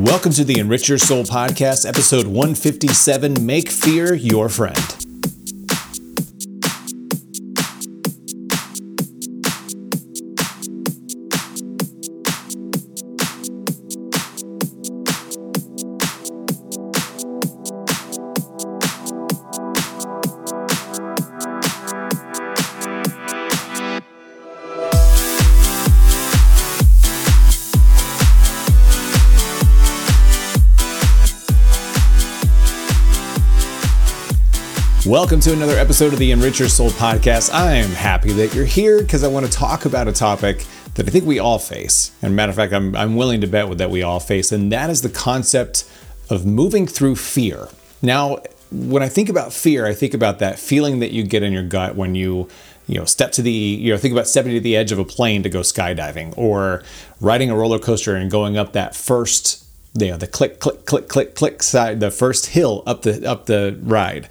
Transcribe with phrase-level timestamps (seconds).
[0.00, 5.09] Welcome to the Enrich Your Soul podcast, episode 157 Make Fear Your Friend.
[35.10, 37.52] Welcome to another episode of the Enrich Your Soul podcast.
[37.52, 40.64] I am happy that you're here because I want to talk about a topic
[40.94, 42.12] that I think we all face.
[42.22, 44.88] And matter of fact, I'm, I'm willing to bet that we all face, and that
[44.88, 45.84] is the concept
[46.30, 47.66] of moving through fear.
[48.00, 48.38] Now,
[48.70, 51.64] when I think about fear, I think about that feeling that you get in your
[51.64, 52.48] gut when you
[52.86, 55.04] you know step to the you know think about stepping to the edge of a
[55.04, 56.84] plane to go skydiving or
[57.20, 59.66] riding a roller coaster and going up that first
[59.98, 63.46] you know the click click click click click side the first hill up the up
[63.46, 64.28] the ride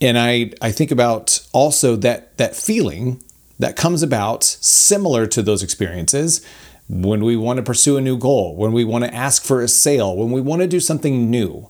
[0.00, 3.22] and I, I think about also that that feeling
[3.58, 6.44] that comes about similar to those experiences
[6.88, 9.68] when we want to pursue a new goal, when we want to ask for a
[9.68, 11.68] sale, when we want to do something new,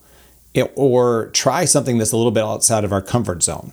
[0.74, 3.72] or try something that's a little bit outside of our comfort zone.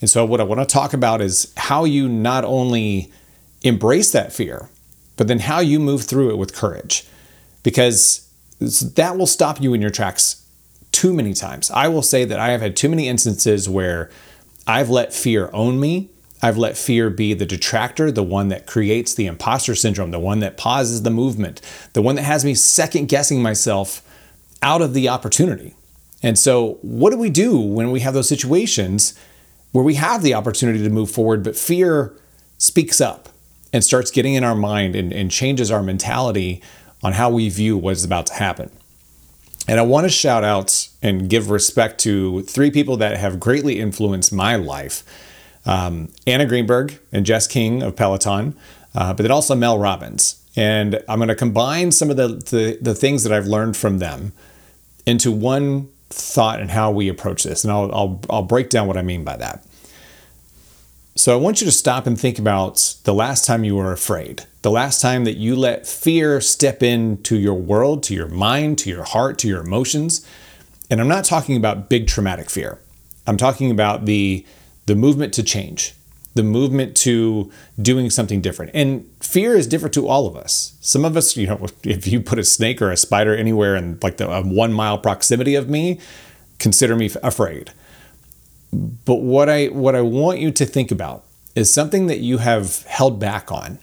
[0.00, 3.12] And so, what I want to talk about is how you not only
[3.62, 4.68] embrace that fear,
[5.16, 7.06] but then how you move through it with courage,
[7.62, 10.41] because that will stop you in your tracks
[10.92, 11.70] too many times.
[11.70, 14.10] I will say that I have had too many instances where
[14.66, 16.10] I've let fear own me.
[16.42, 20.40] I've let fear be the detractor, the one that creates the imposter syndrome, the one
[20.40, 21.60] that pauses the movement,
[21.92, 24.02] the one that has me second guessing myself
[24.60, 25.74] out of the opportunity.
[26.22, 29.18] And so, what do we do when we have those situations
[29.72, 32.14] where we have the opportunity to move forward, but fear
[32.58, 33.28] speaks up
[33.72, 36.62] and starts getting in our mind and, and changes our mentality
[37.02, 38.70] on how we view what is about to happen?
[39.68, 43.78] And I want to shout out and give respect to three people that have greatly
[43.78, 45.04] influenced my life
[45.64, 48.56] um, Anna Greenberg and Jess King of Peloton,
[48.94, 50.44] uh, but then also Mel Robbins.
[50.56, 53.98] And I'm going to combine some of the, the, the, things that I've learned from
[53.98, 54.32] them
[55.06, 57.64] into one thought and how we approach this.
[57.64, 59.64] And I'll, I'll, I'll break down what I mean by that.
[61.14, 64.44] So I want you to stop and think about the last time you were afraid,
[64.62, 68.90] the last time that you let fear step into your world, to your mind, to
[68.90, 70.26] your heart, to your emotions.
[70.88, 72.78] And I'm not talking about big traumatic fear.
[73.26, 74.46] I'm talking about the
[74.86, 75.94] the movement to change,
[76.34, 77.50] the movement to
[77.80, 78.72] doing something different.
[78.74, 80.76] And fear is different to all of us.
[80.80, 83.98] Some of us, you know, if you put a snake or a spider anywhere in
[84.02, 86.00] like the one mile proximity of me,
[86.58, 87.72] consider me afraid.
[88.72, 91.24] But what I what I want you to think about
[91.54, 93.78] is something that you have held back on,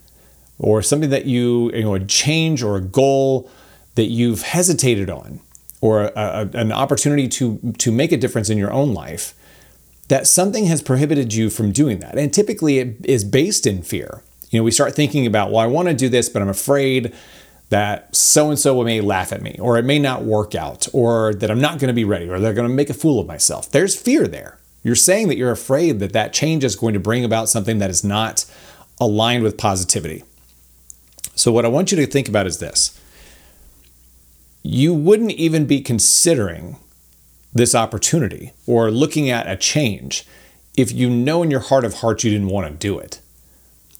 [0.60, 3.50] or something that you you know a change or a goal
[3.96, 5.40] that you've hesitated on,
[5.82, 9.34] or a, a, an opportunity to to make a difference in your own life.
[10.10, 14.22] That something has prohibited you from doing that, and typically it is based in fear.
[14.50, 17.14] You know, we start thinking about, well, I want to do this, but I'm afraid
[17.70, 21.36] that so and so may laugh at me, or it may not work out, or
[21.36, 23.28] that I'm not going to be ready, or they're going to make a fool of
[23.28, 23.70] myself.
[23.70, 24.58] There's fear there.
[24.84, 27.92] You're saying that you're afraid that that change is going to bring about something that
[27.92, 28.46] is not
[29.00, 30.24] aligned with positivity.
[31.40, 33.00] So, what I want you to think about is this
[34.62, 36.76] you wouldn't even be considering
[37.54, 40.28] this opportunity or looking at a change
[40.76, 43.22] if you know in your heart of hearts you didn't want to do it.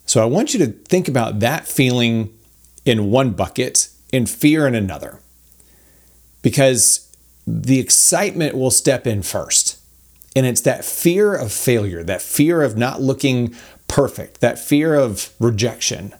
[0.06, 2.38] So, I want you to think about that feeling
[2.84, 5.22] in one bucket and fear in another
[6.42, 7.08] because
[7.48, 9.78] the excitement will step in first.
[10.36, 13.56] And it's that fear of failure, that fear of not looking
[13.88, 16.14] perfect, that fear of rejection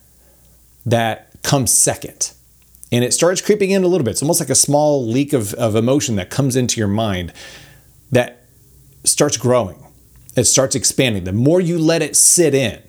[0.86, 2.32] that comes second.
[2.92, 4.12] And it starts creeping in a little bit.
[4.12, 7.34] It's almost like a small leak of, of emotion that comes into your mind
[8.12, 8.44] that
[9.04, 9.86] starts growing.
[10.36, 11.24] It starts expanding.
[11.24, 12.82] The more you let it sit in,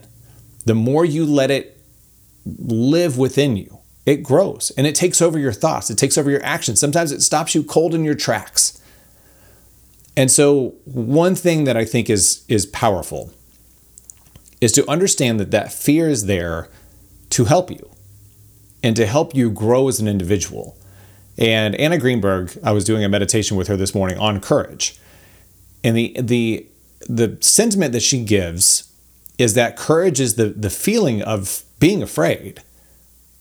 [0.64, 1.80] the more you let it
[2.46, 6.42] live within you, it grows and it takes over your thoughts, it takes over your
[6.42, 6.80] actions.
[6.80, 8.80] Sometimes it stops you cold in your tracks.
[10.16, 13.32] And so one thing that I think is is powerful
[14.60, 16.68] is to understand that that fear is there
[17.30, 17.89] to help you
[18.82, 20.76] and to help you grow as an individual.
[21.38, 24.98] And Anna Greenberg, I was doing a meditation with her this morning on courage.
[25.82, 26.66] And the the
[27.08, 28.92] the sentiment that she gives
[29.38, 32.62] is that courage is the the feeling of being afraid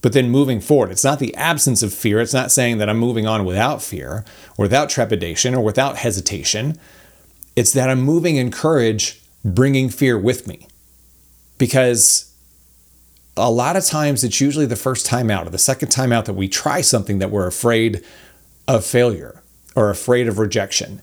[0.01, 0.91] but then moving forward.
[0.91, 2.21] It's not the absence of fear.
[2.21, 4.24] It's not saying that I'm moving on without fear
[4.57, 6.80] or without trepidation or without hesitation.
[7.56, 10.68] It's that I'm moving in courage, bringing fear with me.
[11.57, 12.28] Because
[13.39, 16.25] a lot of times it's usually the first time out or the second time out
[16.25, 18.03] that we try something that we're afraid
[18.68, 19.41] of failure
[19.75, 21.01] or afraid of rejection.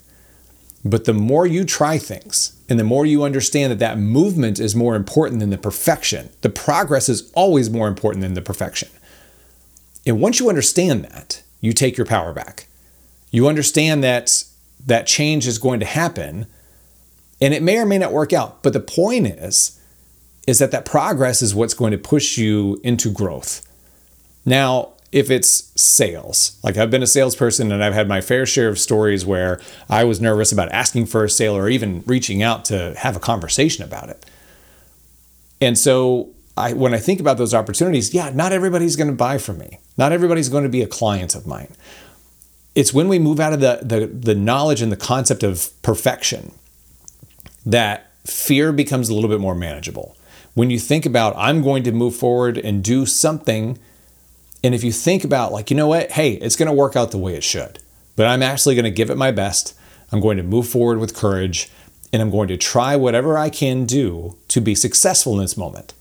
[0.84, 4.76] But the more you try things and the more you understand that that movement is
[4.76, 8.88] more important than the perfection, the progress is always more important than the perfection.
[10.04, 12.68] And once you understand that, you take your power back.
[13.30, 14.44] You understand that
[14.84, 16.46] that change is going to happen
[17.40, 18.62] and it may or may not work out.
[18.62, 19.80] But the point is,
[20.46, 23.66] is that that progress is what's going to push you into growth.
[24.44, 28.68] Now, if it's sales, like I've been a salesperson and I've had my fair share
[28.68, 32.64] of stories where I was nervous about asking for a sale or even reaching out
[32.66, 34.24] to have a conversation about it.
[35.60, 39.38] And so I, when I think about those opportunities, yeah, not everybody's going to buy
[39.38, 39.78] from me.
[39.96, 41.74] Not everybody's going to be a client of mine.
[42.74, 46.52] It's when we move out of the, the, the knowledge and the concept of perfection
[47.64, 50.15] that fear becomes a little bit more manageable.
[50.56, 53.78] When you think about, I'm going to move forward and do something,
[54.64, 57.10] and if you think about, like, you know what, hey, it's going to work out
[57.10, 57.78] the way it should,
[58.16, 59.78] but I'm actually going to give it my best.
[60.10, 61.68] I'm going to move forward with courage,
[62.10, 65.92] and I'm going to try whatever I can do to be successful in this moment.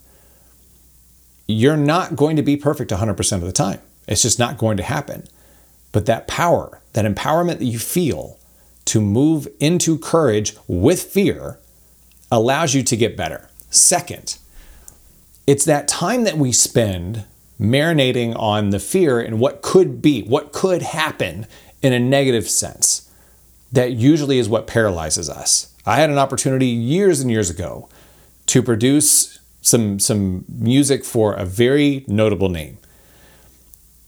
[1.48, 3.82] You're not going to be perfect 100% of the time.
[4.08, 5.28] It's just not going to happen.
[5.92, 8.40] But that power, that empowerment that you feel
[8.86, 11.60] to move into courage with fear
[12.32, 13.50] allows you to get better.
[13.70, 14.38] Second,
[15.48, 17.26] it's that time that we spend
[17.60, 21.48] marinating on the fear and what could be, what could happen
[21.82, 23.10] in a negative sense.
[23.72, 25.74] That usually is what paralyzes us.
[25.86, 27.90] I had an opportunity years and years ago
[28.48, 32.78] to produce some, some music for a very notable name.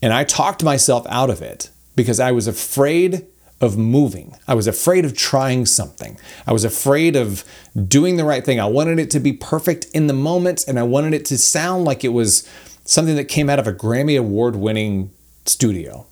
[0.01, 3.25] And I talked myself out of it because I was afraid
[3.59, 4.35] of moving.
[4.47, 6.19] I was afraid of trying something.
[6.45, 7.43] I was afraid of
[7.87, 8.59] doing the right thing.
[8.59, 11.85] I wanted it to be perfect in the moment and I wanted it to sound
[11.85, 12.47] like it was
[12.85, 15.11] something that came out of a Grammy Award winning
[15.45, 16.05] studio.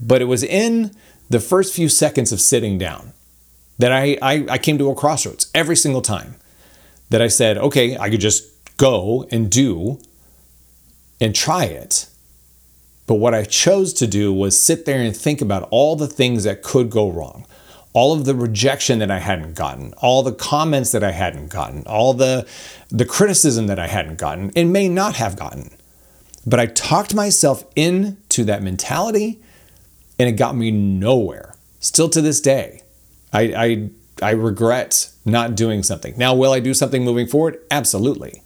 [0.00, 0.92] But it was in
[1.28, 3.12] the first few seconds of sitting down
[3.78, 6.34] that I, I, I came to a crossroads every single time
[7.10, 10.00] that I said, okay, I could just go and do
[11.20, 12.09] and try it
[13.10, 16.44] but what I chose to do was sit there and think about all the things
[16.44, 17.44] that could go wrong,
[17.92, 21.82] all of the rejection that I hadn't gotten, all the comments that I hadn't gotten,
[21.86, 22.46] all the,
[22.88, 25.76] the criticism that I hadn't gotten and may not have gotten.
[26.46, 29.40] But I talked myself into that mentality
[30.16, 31.56] and it got me nowhere.
[31.80, 32.82] Still to this day,
[33.32, 33.90] I, I,
[34.22, 36.14] I regret not doing something.
[36.16, 37.58] Now, will I do something moving forward?
[37.72, 38.44] Absolutely.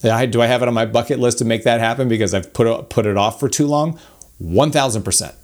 [0.00, 2.88] Do I have it on my bucket list to make that happen because I've put
[2.90, 3.98] put it off for too long?
[4.42, 5.34] 1000%.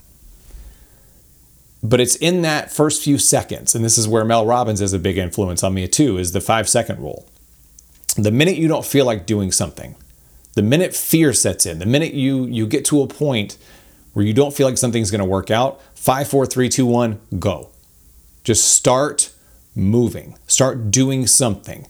[1.81, 4.99] But it's in that first few seconds, and this is where Mel Robbins has a
[4.99, 7.27] big influence on me too, is the five second rule.
[8.15, 9.95] The minute you don't feel like doing something,
[10.53, 13.57] the minute fear sets in, the minute you you get to a point
[14.13, 17.19] where you don't feel like something's going to work out, five, four, three, two, one,
[17.39, 17.69] go.
[18.43, 19.33] Just start
[19.75, 21.87] moving, start doing something.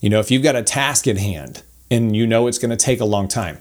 [0.00, 2.76] You know, if you've got a task at hand, and you know it's going to
[2.76, 3.58] take a long time.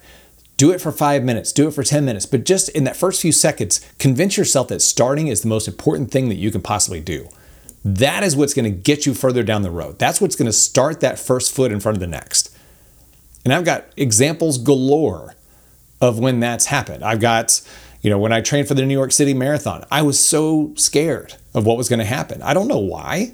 [0.57, 3.21] Do it for five minutes, do it for 10 minutes, but just in that first
[3.21, 6.99] few seconds, convince yourself that starting is the most important thing that you can possibly
[6.99, 7.29] do.
[7.85, 9.99] That is what's going to get you further down the road.
[9.99, 12.55] That's what's going to start that first foot in front of the next.
[13.45, 15.35] And I've got examples galore
[16.01, 17.03] of when that's happened.
[17.03, 17.61] I've got,
[18.01, 21.35] you know, when I trained for the New York City Marathon, I was so scared
[21.53, 22.41] of what was going to happen.
[22.41, 23.33] I don't know why,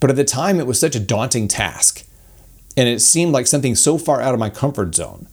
[0.00, 2.04] but at the time it was such a daunting task.
[2.76, 5.28] And it seemed like something so far out of my comfort zone.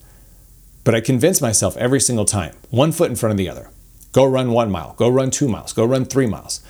[0.83, 3.69] But I convinced myself every single time, one foot in front of the other.
[4.11, 6.61] Go run one mile, go run two miles, go run three miles.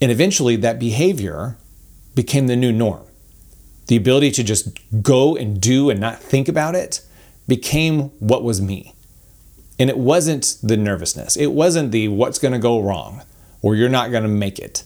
[0.00, 1.58] And eventually that behavior
[2.14, 3.04] became the new norm.
[3.88, 7.02] The ability to just go and do and not think about it
[7.46, 8.94] became what was me.
[9.78, 11.36] And it wasn't the nervousness.
[11.36, 13.22] It wasn't the what's going to go wrong
[13.62, 14.84] or you're not going to make it.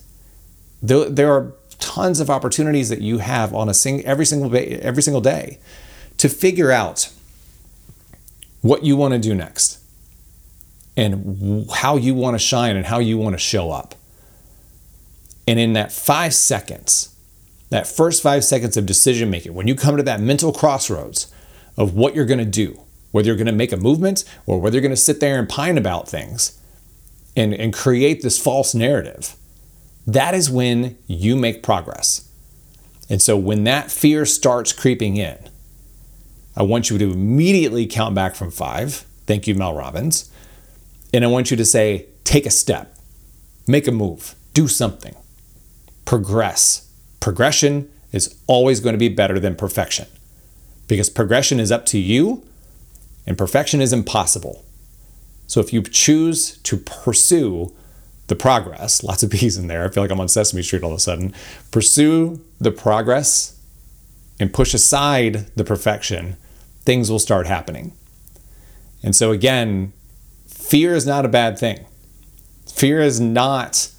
[0.81, 1.53] There are
[1.85, 5.59] tons of opportunities that you have on a sing every single day, every single day
[6.17, 7.11] to figure out
[8.61, 9.79] what you want to do next
[10.97, 13.93] and how you want to shine and how you want to show up.
[15.47, 17.15] And in that 5 seconds,
[17.69, 21.31] that first 5 seconds of decision making, when you come to that mental crossroads
[21.77, 22.79] of what you're going to do,
[23.11, 25.47] whether you're going to make a movement or whether you're going to sit there and
[25.47, 26.59] pine about things
[27.35, 29.35] and, and create this false narrative
[30.07, 32.29] that is when you make progress.
[33.09, 35.37] And so when that fear starts creeping in,
[36.55, 39.05] I want you to immediately count back from five.
[39.27, 40.31] Thank you, Mel Robbins.
[41.13, 42.97] And I want you to say, take a step,
[43.67, 45.15] make a move, do something,
[46.05, 46.91] progress.
[47.19, 50.07] Progression is always going to be better than perfection
[50.87, 52.43] because progression is up to you
[53.25, 54.63] and perfection is impossible.
[55.47, 57.73] So if you choose to pursue
[58.27, 59.85] the progress, lots of P's in there.
[59.85, 61.33] I feel like I'm on Sesame Street all of a sudden.
[61.71, 63.59] Pursue the progress
[64.39, 66.37] and push aside the perfection,
[66.81, 67.93] things will start happening.
[69.03, 69.93] And so, again,
[70.47, 71.85] fear is not a bad thing.
[72.67, 73.89] Fear is not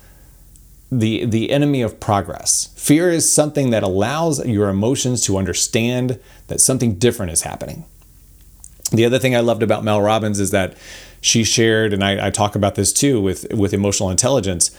[0.90, 2.73] the, the enemy of progress.
[2.76, 7.85] Fear is something that allows your emotions to understand that something different is happening.
[8.93, 10.76] The other thing I loved about Mel Robbins is that
[11.21, 14.71] she shared, and I, I talk about this too with, with emotional intelligence,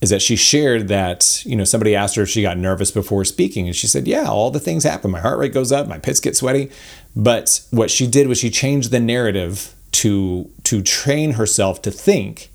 [0.00, 3.24] is that she shared that, you know, somebody asked her if she got nervous before
[3.24, 3.66] speaking.
[3.66, 5.10] And she said, Yeah, all the things happen.
[5.10, 6.70] My heart rate goes up, my pits get sweaty.
[7.16, 12.50] But what she did was she changed the narrative to to train herself to think,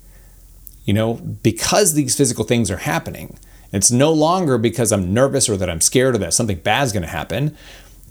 [0.84, 3.38] you know, because these physical things are happening.
[3.72, 7.02] It's no longer because I'm nervous or that I'm scared or that something bad's going
[7.02, 7.56] to happen.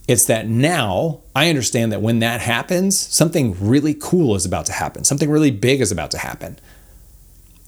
[0.07, 4.73] It's that now I understand that when that happens, something really cool is about to
[4.73, 5.03] happen.
[5.03, 6.59] Something really big is about to happen.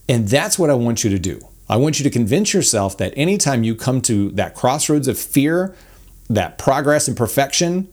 [0.10, 1.40] And that's what I want you to do.
[1.68, 5.74] I want you to convince yourself that anytime you come to that crossroads of fear,
[6.30, 7.88] that progress and perfection,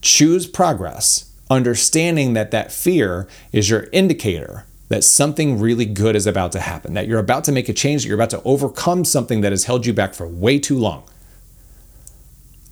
[0.00, 6.52] choose progress, understanding that that fear is your indicator that something really good is about
[6.52, 9.42] to happen, that you're about to make a change, that you're about to overcome something
[9.42, 11.04] that has held you back for way too long.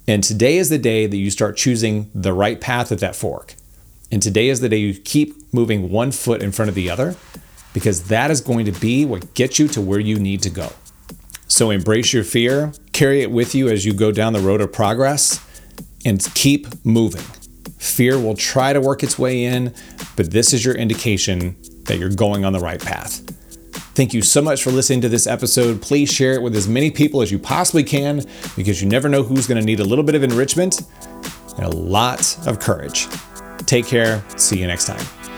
[0.08, 3.54] And today is the day that you start choosing the right path at that fork.
[4.12, 7.16] And today is the day you keep moving one foot in front of the other
[7.72, 10.72] because that is going to be what gets you to where you need to go.
[11.48, 14.72] So embrace your fear, carry it with you as you go down the road of
[14.72, 15.44] progress,
[16.04, 17.24] and keep moving.
[17.78, 19.74] Fear will try to work its way in,
[20.16, 23.22] but this is your indication that you're going on the right path.
[23.96, 25.80] Thank you so much for listening to this episode.
[25.80, 28.22] Please share it with as many people as you possibly can
[28.54, 30.82] because you never know who's going to need a little bit of enrichment
[31.56, 33.08] and a lot of courage.
[33.64, 34.22] Take care.
[34.36, 35.35] See you next time.